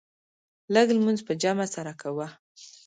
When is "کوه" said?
2.01-2.27